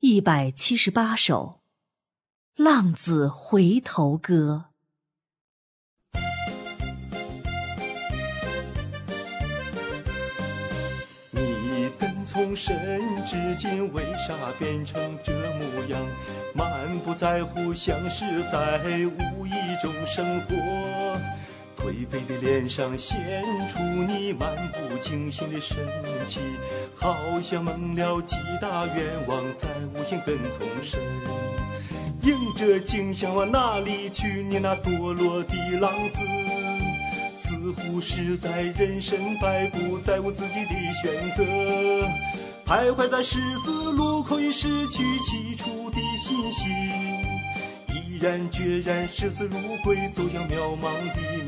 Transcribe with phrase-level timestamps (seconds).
[0.00, 1.58] 一百七十八首
[2.62, 4.66] 《浪子回头歌》。
[11.32, 16.00] 你跟从神至今，为啥变成这模样？
[16.54, 18.80] 满不在乎，像是在
[19.34, 19.50] 无意
[19.82, 20.54] 中生活。
[21.78, 23.16] 颓废的脸上显
[23.68, 25.78] 出你漫不经心的神
[26.26, 26.40] 气，
[26.96, 31.00] 好像蒙了几大愿望，再无心跟从神。
[32.22, 34.42] 迎着景象往哪里去？
[34.42, 36.18] 你那堕落的浪子，
[37.36, 41.44] 似乎是在人生摆布，再无自己的选择，
[42.66, 46.68] 徘徊在十字路口，已失去起初的信心。
[47.94, 51.47] 毅然决然，视死如归，走向渺茫的。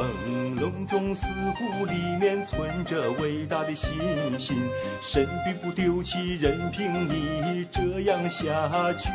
[0.00, 3.92] 朦胧中，似乎里面存着伟大的信
[4.38, 4.56] 心。
[5.00, 9.08] 神并不丢弃，任凭你这样下去。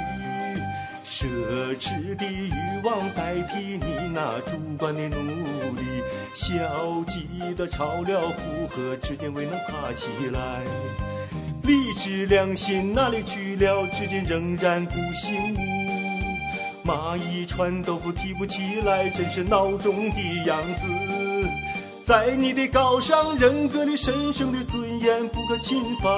[1.08, 1.26] 奢
[1.78, 2.52] 侈的欲
[2.84, 5.22] 望代替你那主观的努
[5.76, 10.62] 力，消极的朝了负荷，至今未能爬起来。
[11.62, 13.86] 理智良心哪里去了？
[13.88, 15.75] 至今仍然不醒悟。
[16.86, 20.86] 蚂蚁穿豆腐提不起来，真是孬种的样子。
[22.04, 26.12] 在你的高尚人格里，神圣的尊严不可侵犯。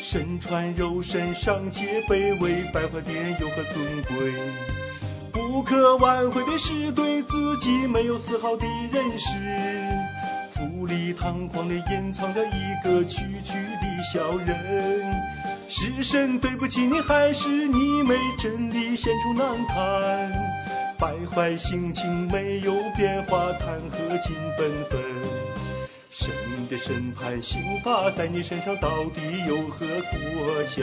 [0.00, 4.32] 身穿肉身尚且卑微，败坏的人又何尊贵？
[5.32, 9.28] 不可挽回的是对自己没有丝毫的认识。
[10.50, 15.14] 富丽堂皇的隐藏着一个区区的小人，
[15.70, 20.32] 是神对不起你，还是你没真理显出难堪？
[20.98, 24.98] 败坏心情没有变化，谈何尽本分？
[26.10, 26.30] 神
[26.70, 30.82] 的审判刑罚在你身上到底有何果效？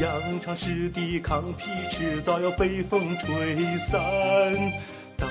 [0.00, 4.00] 扬长式的抗皮迟早要被风吹散。
[5.22, 5.28] 到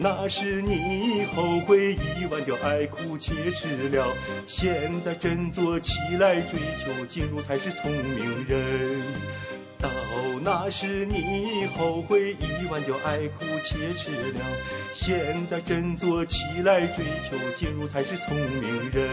[0.00, 4.14] 那时你后悔已忘掉爱哭且吃了，
[4.46, 9.00] 现在振作起来追求进入才是聪明人。
[9.80, 9.88] 到
[10.42, 14.40] 那时你后悔已忘掉爱哭且吃了，
[14.92, 19.10] 现在振作起来追求进入才是聪明人。